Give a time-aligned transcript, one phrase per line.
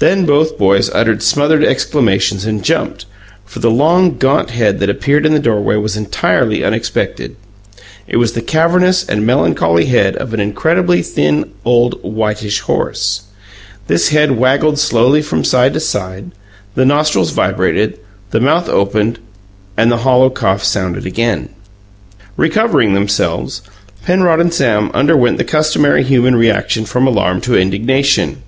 [0.00, 3.06] Then both boys uttered smothered exclamations and jumped,
[3.46, 7.36] for the long, gaunt head that appeared in the doorway was entirely unexpected.
[8.08, 13.22] It was the cavernous and melancholy head of an incredibly thin, old, whitish horse.
[13.86, 16.32] This head waggled slowly from side to side;
[16.74, 18.00] the nostrils vibrated;
[18.32, 19.20] the mouth opened,
[19.76, 21.50] and the hollow cough sounded again.
[22.36, 23.62] Recovering themselves,
[24.04, 28.38] Penrod and Sam underwent the customary human reaction from alarm to indignation.